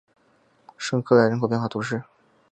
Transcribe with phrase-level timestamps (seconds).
[0.79, 2.03] 圣克莱人口变化图示